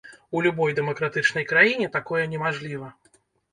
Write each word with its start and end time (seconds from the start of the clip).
У 0.37 0.41
любой 0.45 0.71
дэмакратычнай 0.79 1.47
краіне 1.53 1.91
такое 1.99 2.25
немажліва. 2.35 2.93